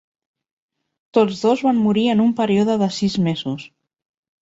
[1.17, 3.73] Tots dos van morir en un període de sis mesos.